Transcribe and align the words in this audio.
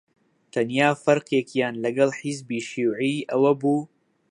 تەنیا 0.53 0.89
فەرقێکیان 1.03 1.75
لەگەڵ 1.83 2.09
حیزبی 2.19 2.59
شیووعی 2.69 3.27
ئەوە 3.31 3.51
بوو: 3.61 3.79